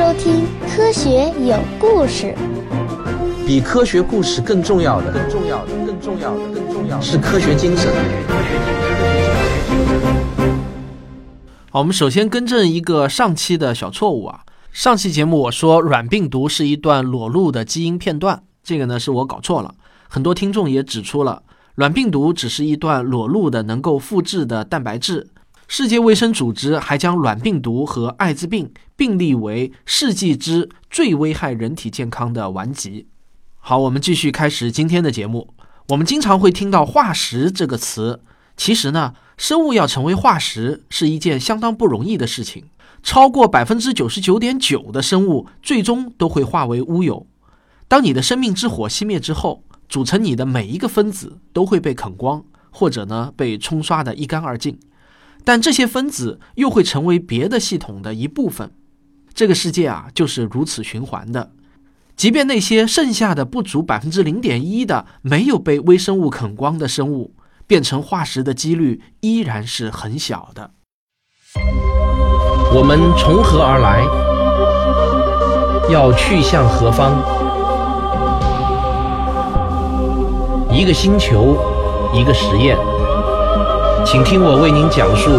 [0.00, 2.34] 收听《科学有故事》。
[3.46, 7.92] 比科学故事更重要的，更重要的，更重要的，更重要的是科学精神。
[11.70, 14.40] 好，我们首先更正一个上期的小错误啊。
[14.72, 19.74] 上期节目我说软病毒是一段裸露的基因片段，这个呢是我搞错了。
[20.08, 21.42] 很多听众也指出了，
[21.74, 25.28] 软病毒只是一段裸露的能够复制的蛋白质。
[25.72, 33.06] 世界卫生组织还将软病毒和艾滋病并列为世纪之最危害人体健康的顽疾。
[33.60, 35.54] 好，我们继续开始今天的节目。
[35.90, 38.20] 我们经常会听到化石这个词，
[38.56, 42.64] 其实呢，生物要成为化石是一件相当不容易的事情。
[43.04, 47.28] 超过百分之九十九点九的生物最终都会化为乌有。
[47.86, 52.42] 当你的生命之火熄灭之后，组成你的每一个分子都会被啃光，
[52.72, 54.76] 或者呢被冲刷的一干二净。
[55.44, 58.70] 但这些分子又会成为别的系统的一部分。
[59.32, 61.52] 这个世界啊，就是如此循环的。
[62.16, 67.34] 即便那些剩下的不足百分之零点一的没有被微生物啃光的生物，
[67.66, 70.72] 变成化石的几率依然是很小的。
[72.74, 74.04] 我们从何而来？
[75.90, 77.16] 要去向何方？
[80.70, 81.56] 一个星球，
[82.14, 82.76] 一个实验。
[84.04, 85.30] 请听我为您讲述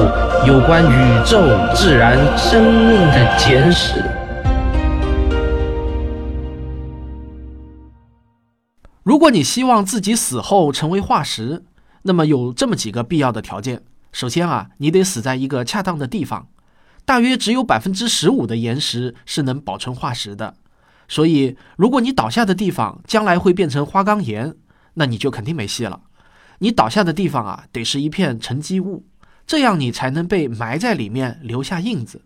[0.46, 1.42] 有关宇宙、
[1.76, 4.04] 自然、生命的简史。
[9.04, 11.64] 如果你希望自己死后成为化石，
[12.04, 13.82] 那么有这么几个必要的条件。
[14.12, 16.48] 首先啊，你得死在一个恰当的地方，
[17.04, 20.54] 大约只有百分之十五的岩石是能保存化石的。
[21.08, 24.54] 所以，如果你倒下的地方将来会变成花岗岩，
[24.94, 26.02] 那你就肯定没戏了。
[26.64, 29.04] 你倒下的地方啊，得是一片沉积物，
[29.48, 32.22] 这样你才能被埋在里面留下印子，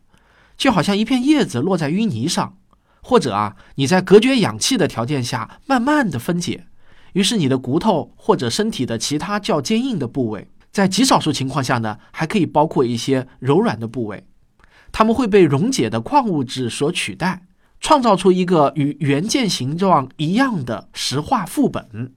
[0.57, 2.57] 就好像一片叶子落在淤泥上，
[3.01, 6.65] 或者啊，你在隔绝氧气的条件下慢慢的分解，
[7.13, 14.25] 于是你的骨头或者身体的其他较坚硬的部位，在极少数情况下呢，还可以包括一些柔软的部位，
[14.91, 17.43] 它们会被溶解的矿物质所取代，
[17.79, 22.11] 创造出一个与原件形状一样的石化副本，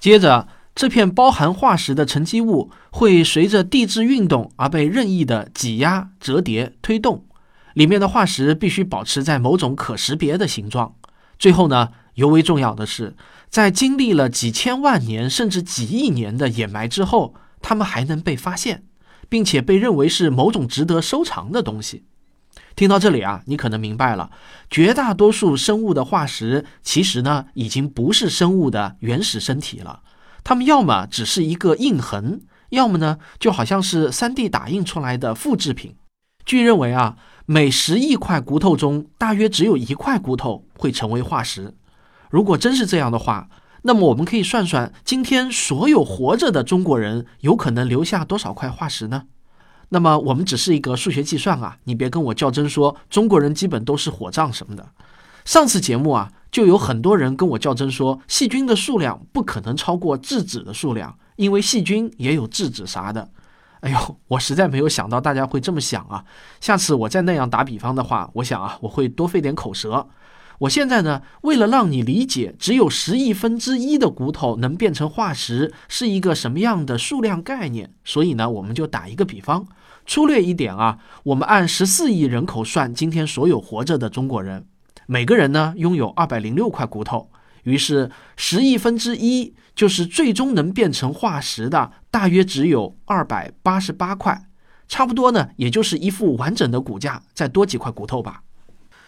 [0.00, 0.48] 接着。
[0.74, 7.26] 这片包含化石的沉积物会随着地质运动而被任意的挤压、折叠、推动，
[7.74, 10.94] 里面的化石必须保持在某种可识别的形状。
[11.38, 13.14] 最后呢，尤为重要的是，
[13.48, 18.84] 在经历了几千万年甚至几亿年的掩埋之后，它们还能被发现，
[19.28, 22.04] 并且被认为是某种值得收藏的东西。
[22.76, 24.30] 听到这里啊，你可能明白了，
[24.70, 30.00] 绝大多数生物的化石其实呢，已经不是生物的原始身体了。
[30.42, 32.40] 它们要么只是一个印痕，
[32.70, 35.94] 要么呢就好像是 3D 打印出来的复制品。
[36.44, 41.74] 据认为啊，每十亿块骨头中，大约只有一块骨头会成为化石。
[42.30, 43.48] 如果真是这样的话，
[43.82, 49.24] 那么我们可以算算，今天所有活着的中国人有可能留下多少块化石呢？
[49.90, 54.88] 那么我们只是一个数学计算啊，你别跟我较真说中国人基本都是火葬什么的。
[55.44, 56.32] 上次节目啊。
[56.50, 63.30] 就有很多人跟我较真说，细菌的数量不可能超过质子的数量，因为细菌也有质子啥的。
[63.80, 66.22] 哎呦，我实在没有想到大家会这么想啊！
[66.60, 70.06] 下次我再那样打比方的话，我想啊，我会多费点口舌。
[70.58, 79.66] 我现在呢，为了让你理解只有十亿分之一的骨头能变成化石是一个什么样的数量概念，所以呢，我们就打一个比方，
[80.04, 84.66] 粗略一点啊，我们按十四亿人口算今天所有活着的中国人。
[85.12, 87.30] 每个人呢拥有二百零六块骨头，
[87.64, 94.46] 于是十亿分之一就是最终能变成化石的，大约只有二百八十八块，
[94.86, 98.42] 差不多呢，也就是一副完整的骨架，再多几块骨头吧。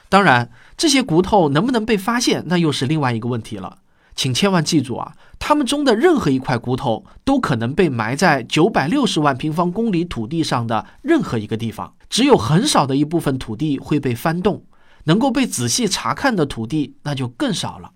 [0.08, 3.78] 当然，这些骨头能不能被发现，那又是另外一个问题了。
[4.16, 14.64] 请千万记住啊，它们中的任何一块骨头都可能被埋在九百六十万平方公里土地上的任何一个地方，只有很少的一部分土地会被翻动。
[15.04, 17.90] 能够被仔细查看的土地那就更少了，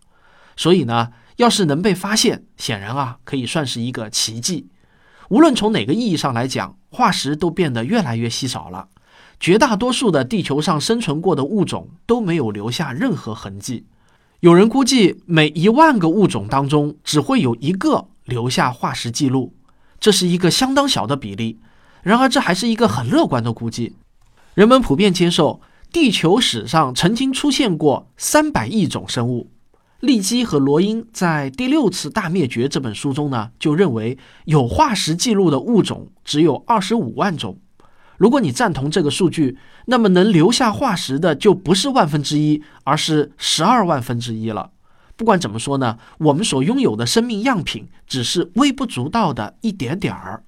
[0.57, 4.67] 所以呢，要是能被发现，显然啊，可以算是一个奇迹。
[5.29, 8.89] 无论从哪个意义上来讲，化石都变得越来越稀少了。
[9.39, 13.87] 绝大多数的地球上生存过的物种都没有留下任何痕迹。
[14.41, 19.55] 有人估计，每一万个物种当中只会有一个留下化石记录，
[20.01, 21.59] 这是一个相当小的比例。
[22.03, 23.95] 然而，这还是一个很乐观的估计。
[24.55, 25.61] 人们普遍接受。
[25.93, 29.51] 地球史上曾经出现过三百亿种生物。
[30.01, 37.59] 利基和罗因在《第六次大灭绝》这本书中呢，就认为有化石记录的物种只有二十五万种。
[38.19, 39.57] 如果你赞同这个数据，
[39.87, 44.71] 那么能留下化石的就不是万分之一，而是十二万分之一了。
[45.17, 50.45] 不管怎么说呢，我们所拥有的生命样品只是微不足道的一点点儿。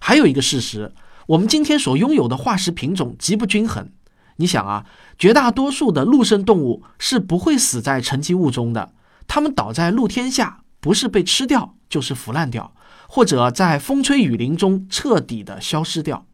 [0.00, 0.92] 还有一个事实，
[1.28, 3.88] 我们今天所拥有的化石品种极不均衡。
[4.36, 4.86] 你想啊，
[5.18, 8.92] 绝大多数的陆生动物是不会死在沉积物中的，
[9.26, 12.74] 它们倒在露天下，不是被吃掉，就是腐烂掉，
[13.08, 16.26] 或者在风吹雨淋中彻底的消失掉。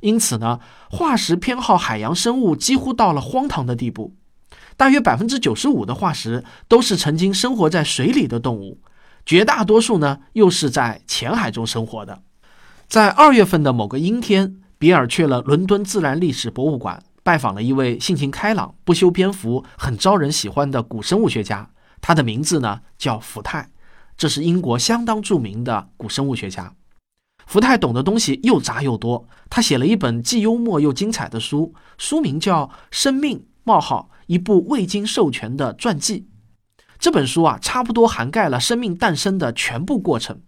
[0.00, 0.60] 因此呢，
[0.90, 4.16] 化石偏好海洋生物几乎到了荒唐的地步。
[4.76, 8.80] 大约百分之九十五的化石都是曾经生活在水里的动物，
[9.24, 12.22] 绝大多数呢又是在浅海中生活的。
[12.88, 21.70] 在二月份的某个阴天，比尔去了伦敦自然历史博物馆，拜访了一位性情开朗、不修边幅、很招人喜欢的古生物学家。
[22.02, 23.70] 他的名字呢叫福泰，
[24.14, 26.74] 这是英国相当著名的古生物学家。
[27.46, 36.20] 福泰懂的东西又杂又多，他写了一本既幽默又精彩的书，书名叫《生命：冒号一部未经授权的传记》。
[36.98, 40.40] 这本书啊，差不多涵盖了生命诞生的全部过程。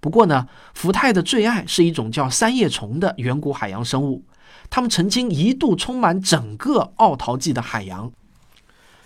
[0.00, 4.24] 不过呢，福泰的最爱是一种叫三叶虫的远古海洋生物，
[4.74, 8.10] 它们曾经一度充满整个奥陶纪的海洋，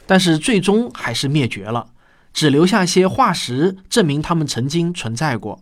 [0.07, 1.89] 但是最终还是灭绝了，
[2.33, 5.59] 只留下些化石证明它们曾经存在过。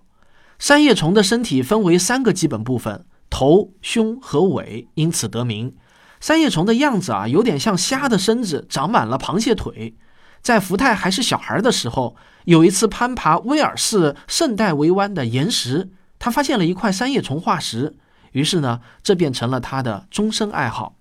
[0.59, 5.75] 三叶虫的身体分为三个基本部分：头、胸和尾，因此得名。
[6.21, 9.95] 三叶虫的样子啊，有点像虾的身子，长满了螃蟹腿。
[10.43, 12.15] 在福泰还是小孩的时候，
[12.45, 17.97] 有一次攀爬威尔士圣代维湾的岩石，他发现了一块三叶虫化石。
[18.35, 20.97] 于是呢，这变成了他的终身爱好。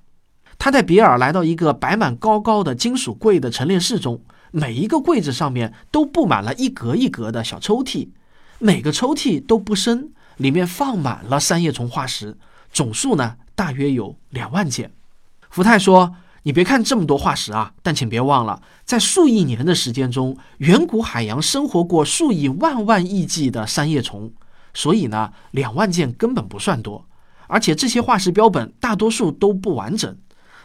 [0.60, 4.22] 他带比尔来到一个摆满高高的金属柜的陈列室中，
[4.52, 8.10] 每一个柜子上面都布满了一格一格的小抽屉。
[8.60, 12.38] 每个抽屉都不深，里面放满了三叶虫化石，
[12.72, 14.92] 总数呢大约有两万件。
[15.50, 24.32] 福泰说：“你别看这么多化石啊，但请别忘了，在数亿年的时间中，远古海洋生活过数以万万亿计的三叶虫，
[24.74, 27.06] 所以呢，两万件根本不算多。
[27.54, 30.18] 而且这些化石标本大多数都不完整，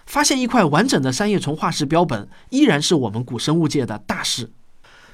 [0.07, 4.51] 发现一块完整的三叶虫化石标本，依然是我们古生物界的大事。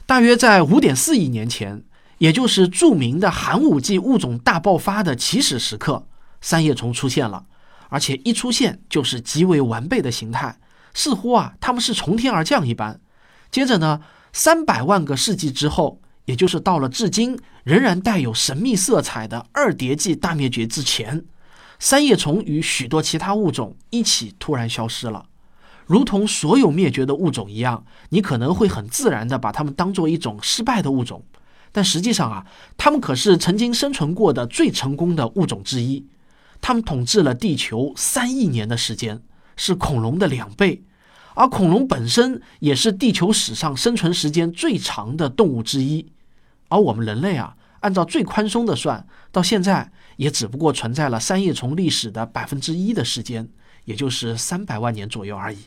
[0.07, 1.83] 大约在五点四亿年前。”
[2.19, 6.07] 也就是著名的寒武纪物种大爆发的起始时刻，
[6.41, 7.45] 三叶虫出现了，
[7.89, 10.57] 而且一出现就是极为完备的形态，
[10.95, 13.01] 似乎啊它们是从天而降一般。
[13.51, 14.01] 接着呢，
[14.33, 21.25] 三百万个世纪之后，也就是到了至今仍然带有神秘色彩的二叠纪大灭绝之前，
[21.79, 25.27] 三叶虫与许多其他物种一起突然消失了，
[25.87, 31.23] 如同所有灭绝的物种一样，你可能会很自然地把它们当做一种失败的物种。
[31.73, 36.07] 但实际上啊，它们可是曾经生存过的最成功的物种之一。
[36.61, 39.21] 它们统治了地球三亿年的时间，
[39.57, 40.85] 是恐龙的两倍。
[41.35, 46.07] 而恐龙本身也是地球史上生存时间最长的动物之一。
[46.69, 53.49] 而我们人类啊，按照最宽松的算，到现在也只不过存在了三叶虫历史的百分之一的时间，
[53.85, 55.59] 也就是三百万年左右而已。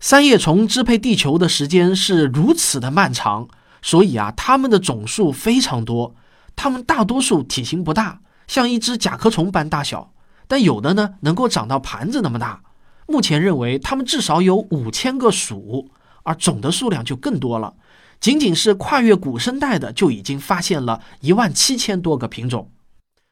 [0.00, 3.48] 三叶虫支配地球的时间是如此的漫长。
[3.80, 6.16] 所以啊，它们的总数非常多，
[6.56, 10.12] 它们大多数体型不大，像一只甲壳虫般大小，
[10.48, 12.60] 但有的呢能够长到盘子那么大。
[13.06, 15.88] 目前认为它们至少有五千个属，
[16.24, 17.74] 而总的数量就更多了。
[18.18, 22.68] 仅仅是跨越古生代的就已经发现了一万七千多个品种，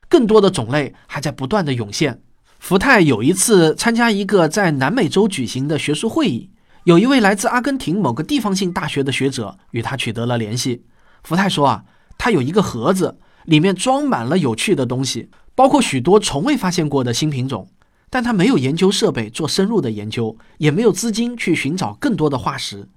[0.09, 2.21] 更多的种类还在不断的涌现。
[2.59, 6.51] 福泰有一次参加一个在南美洲举行的学术会议。
[6.85, 10.85] 有一位来自阿根廷某个地方性大学的学者与他取得了联系。
[11.25, 11.85] 福泰说啊，
[12.17, 17.69] 他有一个盒子，里面装满了有趣的东西，包括许多从未发现过的新品种。
[18.09, 22.89] 但他没有研究设备做深入的研究，也没有资金去寻找更多的化石。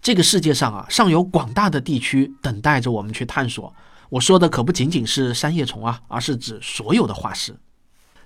[0.00, 3.74] 这个世界上啊，尚有广大的地区等待着我们去探索。
[4.14, 7.56] 我说的可不仅仅是三叶虫啊，而是指所有的化石。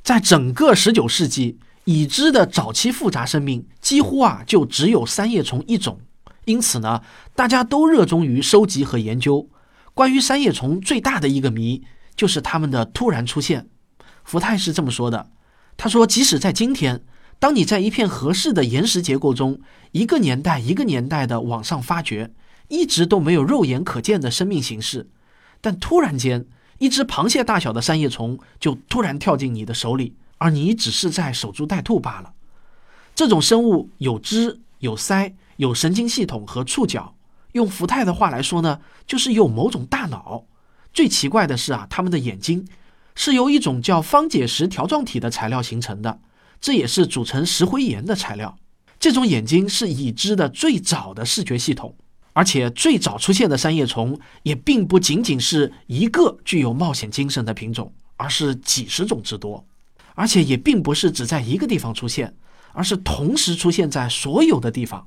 [0.03, 1.59] 在整个十九世纪。
[1.85, 5.99] 已知的早期复杂生命几乎啊就只有三叶虫一种，
[6.45, 7.01] 因此呢，
[7.35, 9.49] 大家都热衷于收集和研究。
[9.95, 11.83] 关于三叶虫最大的一个谜
[12.15, 13.71] 就是它们的突然出现。
[14.23, 15.31] 福泰是这么说的
[15.79, 17.01] ：“他说，即使在今天，
[17.39, 19.59] 当你在一片合适的岩石结构中，
[19.93, 22.35] 一个年代一个年代的往上发掘，
[22.69, 25.09] 一直都没有肉眼可见的生命形式，
[25.61, 26.47] 但突然间，
[26.79, 32.33] 一只螃蟹大小的三叶虫就突然跳进你的手里。”而你只是在守株待兔罢了。
[33.13, 37.17] 这种生物有肢、有鳃、有神经系统和触角。
[37.55, 40.45] 用福泰的话来说呢，就是有某种大脑。
[40.95, 42.69] 最奇怪的是啊，它们的眼睛
[43.17, 46.21] 是由一种叫方解石条状体的材料形成的，
[46.61, 48.57] 这也是组成石灰岩的材料。
[49.01, 51.97] 这种眼睛是已知的最早的视觉系统，
[52.33, 59.67] 而且最早出现的三叶虫也并不仅仅是一个具有冒险精神的品种，而是几十种之多，
[60.15, 62.35] 而且也并不是只在一个地方出现，
[62.73, 65.07] 而是同时出现在所有的地方。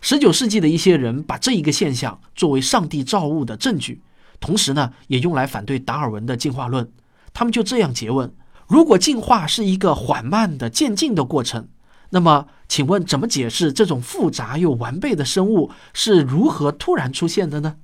[0.00, 4.00] 十九世纪的一些人把这一个现象作为上帝造物的证据，
[4.38, 6.92] 同时呢，也用来反对达尔文的进化论。
[7.32, 8.32] 他们就这样诘问：
[8.68, 11.68] 如果进化是一个缓慢的渐进的过程，
[12.10, 17.76] 那么请问怎么解释这种复杂又完备的生物是如何突然出现的呢？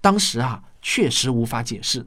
[0.00, 2.06] 当时啊，确实无法解释。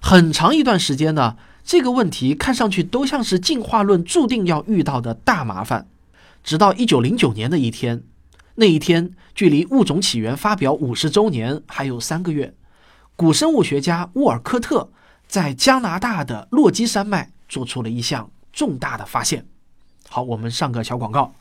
[0.00, 5.88] 很长一段时间呢，这个问题看上去都像是进化论注定要遇到的大麻烦。
[6.42, 8.02] 直到一九零九年的一天。
[8.56, 12.54] 那一天，距离《物种起源》发表五十周年还有三个月，
[13.16, 14.90] 古生物学家沃尔科特
[15.26, 19.46] 在加拿大的落基山脉做出了一项重大的发现。
[20.12, 21.32] 好，我们上个小广告，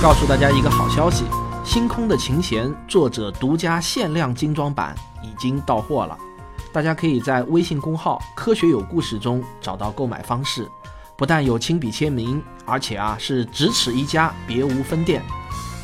[0.00, 1.24] 告诉大家一个好消息：
[1.62, 6.16] 《星空的琴弦》作者独家限量精装版已经到货了。
[6.72, 10.66] 大家可以在微信公号“科学有故事”中找到购买方式，
[11.18, 15.22] 不但有亲笔签名，而且啊是只此一家，别无分店。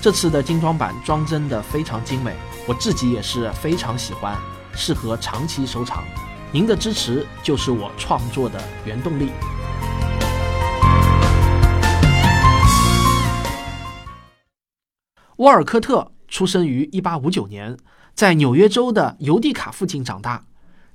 [0.01, 2.35] 这次的精装版装帧的非常精美，
[2.67, 4.35] 我自己也是非常喜欢，
[4.77, 6.05] 适合长期收藏。
[6.53, 9.31] 您的支持就是我创作的原动力。
[15.39, 17.77] 沃尔科特出生于1859年，
[18.15, 20.45] 在纽约州的尤蒂卡附近长大。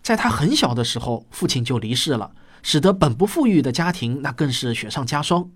[0.01, 2.31] 在他很小的时候，父亲就离世了，
[2.63, 5.51] 使得本不富裕的家庭那更是雪上加霜。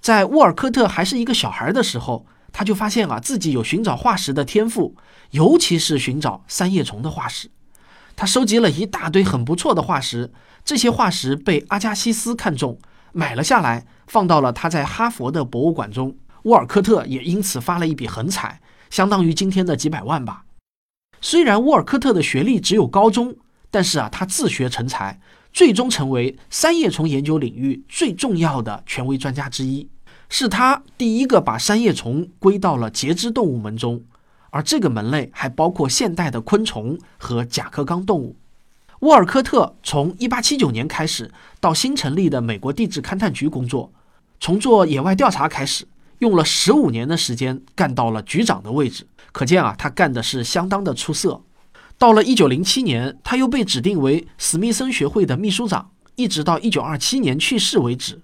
[0.00, 4.94] 在沃尔科特还是一个小孩的时候，他就发现啊自己有寻找化石的天赋，
[5.32, 7.50] 尤其是寻找三叶虫的化石。
[8.18, 10.32] 他收集了一大堆很不错的化石，
[10.64, 12.76] 这些化石被阿加西斯看中，
[13.12, 16.16] 买了下来，放到了他在哈佛的博物馆中。
[16.42, 18.60] 沃尔科特也因此发了一笔横财，
[18.90, 20.42] 相当于今天的几百万吧。
[21.20, 23.36] 虽然沃尔科特的学历只有高中。
[23.70, 25.20] 但是啊，他自学成才，
[25.52, 29.86] 最终成为三叶虫研究领域最重要的权威专家之一。
[30.30, 34.02] 是他第一个把三叶虫归到了节肢动物门中，
[34.50, 38.36] 而这个门类还包括现代的昆虫和甲壳纲动物。
[39.00, 43.92] 沃尔科特从1879年开始到新成立的美国地质勘探局工作，
[44.40, 45.86] 从做野外调查开始，
[46.18, 49.06] 用了十五年的时间干到了局长的位置。
[49.30, 51.42] 可见啊，他干的是相当的出色。
[51.96, 58.20] 到了一九零七年，他又被指定为史密森学会的秘书长，一直到一九二七年去世为止。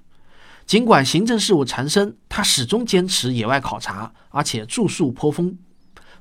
[0.66, 5.56] 尽管行政事务缠身，他始终坚持野外考察，而且著述颇丰。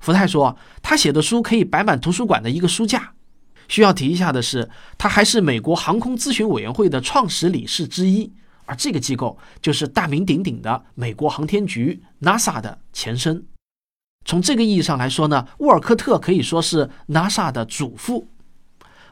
[0.03, 3.13] 福泰说，他写的书可以摆满图书馆的一个书架。
[3.69, 8.29] 需要提一下的是，他还是美国航空咨询委员会的创始理事之一，
[8.65, 13.45] 而这个机构就是大名鼎鼎的美国航天局 NASA 的前身。
[14.25, 18.27] 从这个意义上来说呢，沃尔科特可以说是 NASA 的祖父。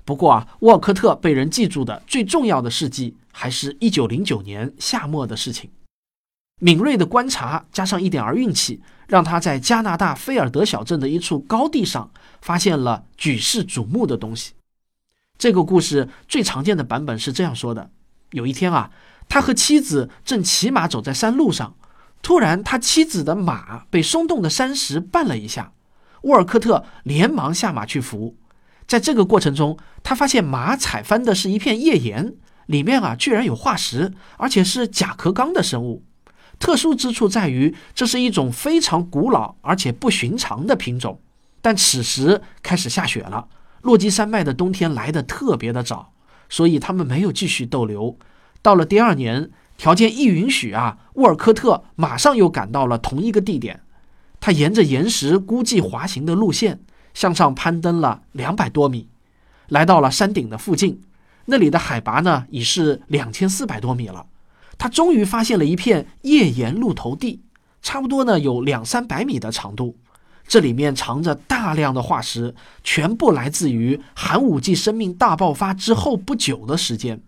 [0.03, 5.71] 不过啊，沃尔科特被人记住的最重要的事迹，还是一九零九年夏末的事情。
[6.63, 14.53] 敏锐的观察加上一点儿运气，让他在加拿大菲尔德小镇的一处高地上发现了举世瞩目的东西。
[15.39, 17.89] 这个故事最常见的版本是这样说的：
[18.29, 18.91] 有一天啊，
[19.27, 21.75] 他和妻子正骑马走在山路上。
[22.21, 25.73] 突然，他妻子的马被松动的山石绊了一下，
[26.21, 28.37] 沃尔科特连忙下马去扶。
[28.85, 32.35] 在这个过程中，他发现马踩翻的是一片页岩，
[32.67, 36.05] 里面啊居然有化石，而且是甲壳纲的生物。
[36.61, 41.19] 特殊之处在于，这是一种非常古老而且不寻常的品种。
[41.61, 43.49] 但此时开始下雪了，
[43.81, 46.13] 落基山脉的冬天来得特别的早，
[46.47, 48.17] 所以他们没有继续逗留。
[48.61, 49.51] 到了第二年。
[49.77, 53.81] 条件一允许啊，沃尔科特马上又赶到了同一个地点。
[54.39, 56.81] 他沿着岩石估计滑行的路线，
[57.15, 59.09] 向上攀登了两百多米，
[59.69, 61.01] 来到了山顶的附近。
[61.45, 64.27] 那里的海拔呢，已是两千四百多米了。
[64.81, 67.43] 他终于发现了一片页岩露头地，
[67.83, 69.95] 差不多呢有两三百米的长度。
[70.47, 77.21] 这里面藏着大量的化石，全部来自于寒武纪生命大爆发之后不久的时间。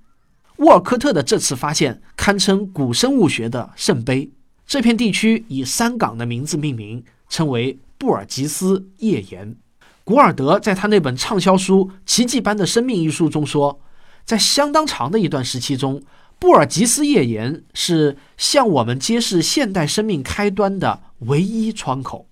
[0.56, 4.32] 沃尔科特的这次发现堪称古生物学的圣杯。
[4.66, 9.56] 这片地区以山岗的名字命名，称为布尔吉斯页岩。
[10.04, 13.80] 古尔德在他那本畅销书《奇迹般的生命》一书中说，
[14.26, 16.02] 在相当长的一段时期中，
[16.44, 22.28] 布尔吉斯页岩是向我们揭示现代生命开端的唯一窗口。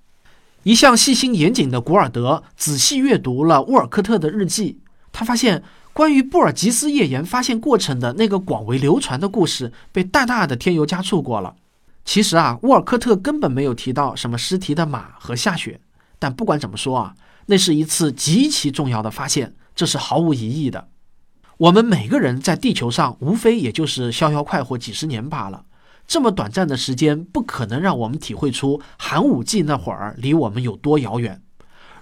[0.64, 4.82] 一向细心严谨的古尔德仔细阅读了沃尔科特的日记，
[5.14, 5.64] 他发现
[5.94, 11.56] 关于布尔吉斯页岩发现过程的那个广为流传的故事被大大的添油加醋过了。
[12.04, 15.80] 其实啊，沃尔科特根本没有提到什么尸体的马和下雪。
[16.20, 17.16] 但不管怎么说啊，
[17.46, 20.90] 那是一次极其重要的发现，这是毫无疑义的。
[21.62, 25.64] 我们每个人在地球上，无非也就是逍遥快活几十年罢了。
[26.08, 31.40] 这么短暂的时间，不可能让我们体会出寒武纪那会儿离我们有多遥远。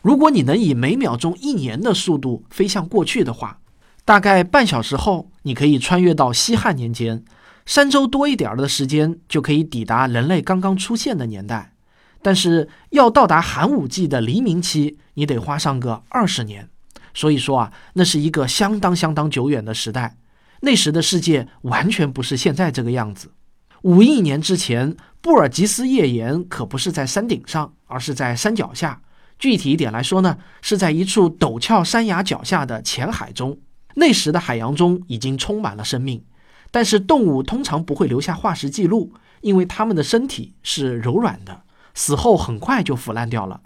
[0.01, 3.59] 如果你能以每秒钟一年的速度飞向过去的话，
[4.05, 7.25] 大概半小时后，你可以穿越到西汉年间，
[7.65, 11.73] 三周多一点的时间就可以抵达人类刚刚出现的年代。
[12.21, 16.69] 但是要到达寒武纪的黎明期，你得花上个二十年。
[17.13, 20.15] 所以说啊，那是一个相当相当久远的时代。
[20.61, 23.31] 那时的世界完全不是现在这个样子。
[23.83, 29.01] 五亿年之前，布尔吉斯页岩可不是在山顶上，而是在山脚下。
[29.37, 33.57] 具体一点来说呢，是在一处陡峭山崖脚下的浅海中。
[33.95, 36.21] 那时的海洋中已经充满了生命，
[36.71, 41.61] 但是动物通常不会留下化石记录，因为它们的身体是柔软的，
[41.93, 43.61] 死后很快就腐烂掉了。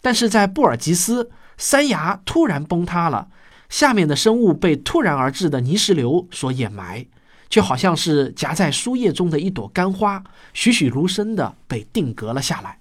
[0.00, 3.28] 但是在布尔吉斯，山崖突然崩塌了，
[3.68, 7.04] 下面的生物被突然而至的泥石流所掩埋。
[7.50, 10.22] 就好像是夹在书页中的一朵干花，
[10.52, 12.78] 栩栩如生地被定格了下来。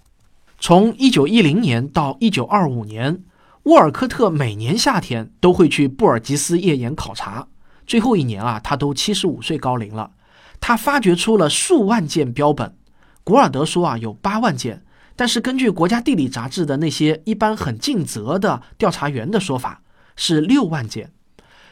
[0.60, 3.24] 从1910年到1925年，
[3.64, 7.48] 沃尔科特每年夏天都会去布尔吉斯页岩考察。
[7.86, 10.12] 最后一年啊，他都75岁高龄了。
[10.60, 12.76] 他发掘出了数万件标本。
[13.24, 14.84] 古尔德说啊，有八万件，
[15.18, 19.82] 但是根据国家地理杂志的那些一般很尽责的调查员的说法，
[20.16, 21.12] 是六万件。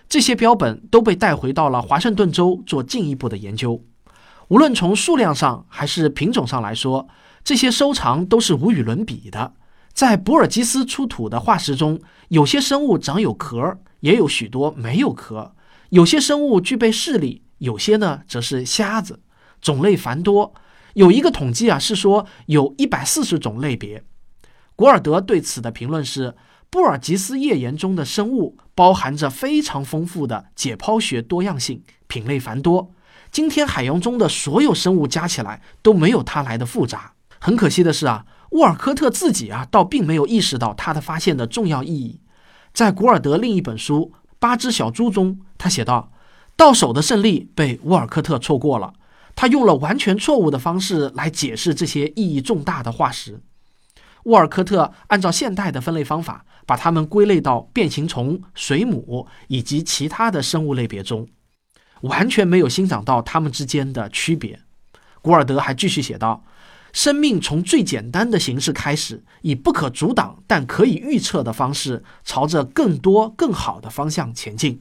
[0.09, 3.81] 这些标本都被带回到了华盛顿州做进一步的研究。
[4.49, 7.07] 无论从数量上还是品种上来说，
[7.43, 9.53] 这些收藏都是无与伦比的。
[9.93, 11.99] 在博尔基斯出土的化石中，
[12.29, 15.53] 有些生物长有壳，也有许多没有壳；
[15.89, 19.21] 有些生物具备视力，有些呢则是瞎子。
[19.61, 20.53] 种类繁多，
[20.95, 24.03] 有一个统计啊是说有一百四十种类别。
[24.75, 26.35] 古尔德对此的评论是。
[26.67, 32.91] 布尔吉斯页岩中的生物包含着非常丰富的解剖学多样性，品类繁多。
[33.31, 37.13] 今天海洋中的所有生物加起来都没有它来的复杂。
[37.39, 42.19] 很可惜的是啊，沃尔科特自己啊倒并没有意识到他的发现的重要意义。
[42.73, 46.11] 在古尔德另一本书《八只小猪》中，他写道
[46.57, 48.91] ：“到手的胜利被沃尔科特错过了。
[49.35, 53.41] 他用了完全错误的方式来解释这些意义重大的化石。”
[54.25, 61.27] 沃尔科特按照现代的分类方法，把它们归类到变形虫、水母以及其他的生物类别中，
[62.01, 64.59] 完全没有欣赏到它们之间的区别。
[65.21, 66.43] 古尔德还继续写道
[66.91, 74.79] ：“生命从最简单的形式开始，以不可阻挡但可以预测的方式，朝着更多更好的方向前进。”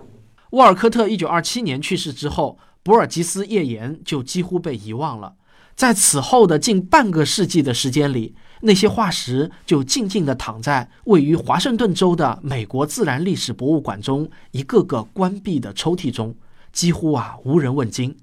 [0.52, 5.34] 沃尔科特一九二七年去世之后，博尔吉斯页岩就几乎被遗忘了。
[5.74, 16.36] 在此后的近半个世纪的时间里，那些化石就静静地躺在位于华盛顿州的美国自然历史博物馆中一个个关闭的抽屉中，
[16.72, 18.16] 几乎啊无人问津。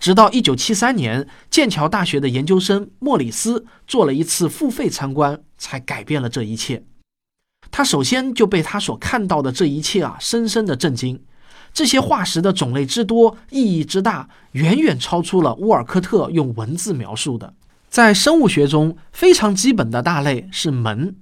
[0.00, 6.82] 直到1973年，剑桥大学的研究生莫里斯做了一次付费参观，才改变了这一切。
[7.70, 11.22] 他首先就被他所看到的这一切啊深深的震惊。
[11.72, 17.54] 这些化石的种类之多，意义之大，远远超出了沃尔科特用文字描述的。
[17.88, 21.16] 在生物学中，非常基本的大类是门，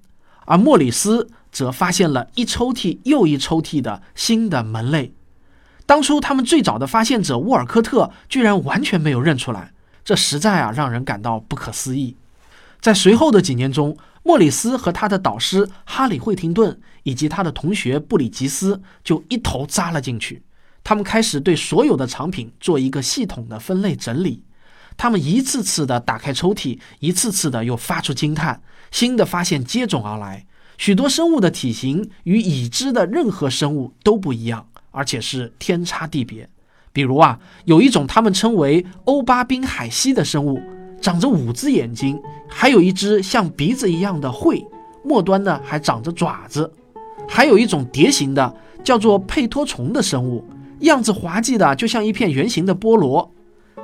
[0.47, 5.13] 而莫里斯则发现了一抽屉又一抽屉的新的门类。
[5.87, 9.73] 当初他们最早的发现者沃尔科特居然完全没有认出来，
[10.05, 12.17] 这实在啊让人感到不可思议。
[12.81, 13.97] 在随后的几年中，
[14.31, 20.41] 莫里斯和他的导师哈里惠廷顿以及他的同学布里吉斯就一头扎了进去，
[20.85, 24.45] 他们开始对所有的藏品做一个系统的分类整理。
[24.97, 28.63] 他们一次次地打开抽屉，一次次地又发出惊叹。
[28.93, 30.47] 新的发现接踵而来，
[30.79, 36.49] 许多生物的体型与已知的任何生物都不一样，而且是天差地别。
[36.93, 40.63] 比如啊，有一种他们称为欧巴宾海蜥的生物，
[41.01, 44.67] 长着五只眼睛，还有一只像鼻子一样的喙，
[45.03, 46.71] 末端呢还长着爪子。
[47.29, 50.45] 还有一种蝶形的，叫做佩托虫的生物，
[50.81, 53.31] 样子滑稽的就像一片圆形的菠萝。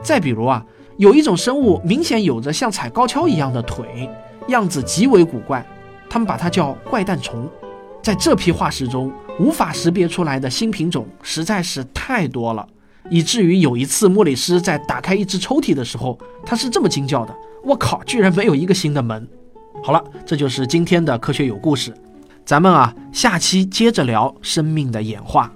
[0.03, 0.65] 再比如啊。
[0.99, 4.09] 有一种生物明显有着像踩高跷一样的腿，
[4.49, 5.63] 样子极为古怪，
[6.09, 7.47] 他们把它叫怪诞虫。
[8.03, 12.67] 在这批化石中，无法识别出来的新品种实在是太多了，
[13.11, 19.27] 以至于有一次莫里斯在打开一只抽屉的时候，他是这么惊叫的：“我靠，居然没有一个新的门！”
[19.83, 21.95] 好了，这就是今天的科学有故事，
[22.45, 25.53] 咱们啊下期接着聊生命的演化。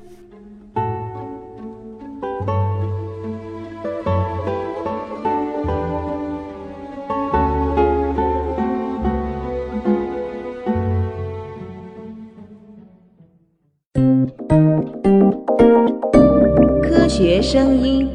[17.53, 18.09] 声音。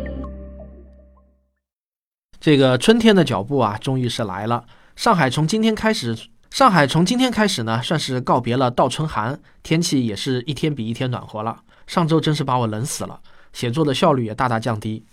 [2.40, 4.64] 这个春天的脚步啊，终于是来了。
[4.96, 6.18] 上海从今天开始，
[6.50, 11.58] 上海从今天开始呢，算是告别了倒春寒，天气也是一天比一天暖和了。
[11.86, 13.20] 上周真是把我冷死了，
[13.52, 15.04] 写作的效率也大大降低。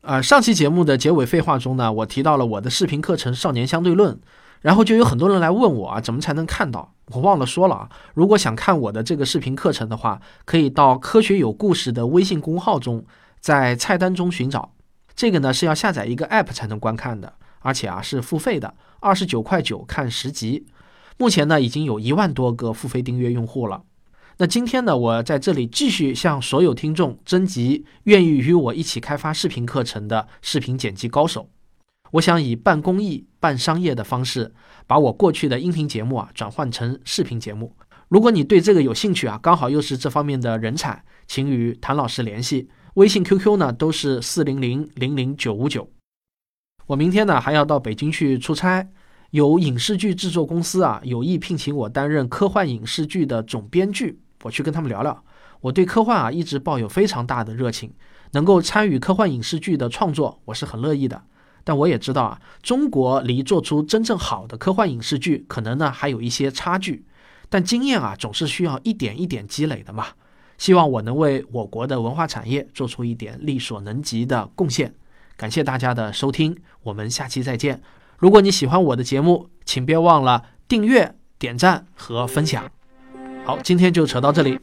[0.00, 4.14] 呃，上期节目的结尾废话中呢，我提到了我的视频课程《少年相对论》，
[4.62, 6.94] 然后就有很多人来问我啊，怎么才能看到？
[7.10, 13.04] 我忘了说了啊，如果想看我的这个视频课程的话，可以到“科学有故事”的微信公号中，
[13.40, 14.74] 在菜单中寻找。
[15.14, 20.66] 这个呢是要下载一个 app 才能观看的，而且啊是付费的，二十九块九看十集。
[21.16, 23.82] 目前呢已经有一万多个付费订阅用户了。
[24.36, 31.50] 那今天呢，我在这里继续向所有听众征集愿意与我一起开发视频课程的视频剪辑高手。
[32.12, 34.54] 我想以半公益、半商业的方式，
[34.86, 37.74] 把我过去的音频节目啊转换成视频节目。
[38.06, 42.70] 如果你对这个有兴趣啊，刚好又是这方面的人才，请与谭老师联系。
[42.98, 45.88] 微信、QQ 呢都是四零零零零九五九。
[46.84, 48.88] 我明天呢还要到北京去出差，
[49.30, 54.20] 有影视剧制作公司啊有意聘请我担任科幻影视剧的总编剧。
[54.42, 55.24] 我去跟他们聊聊，
[55.60, 57.92] 我对科幻啊一直抱有非常大的热情，
[58.32, 61.22] 能够参与科幻影视剧的创作，我是很乐意的。
[61.62, 67.06] 但我也知道啊，中国离做出真正好的科幻影视剧，可能呢还有一些差距。
[67.48, 70.06] 但经验啊，总是需要一点一点积累的嘛。
[70.58, 74.92] 希望我能为我国的文化产业做出一点力所能及的贡献。
[75.36, 77.80] 感谢大家的收听，我们下期再见。
[78.18, 82.70] 如果你喜欢我的节目，请别忘了订阅、点赞和分享。
[83.44, 84.58] 好，今天就扯到这里。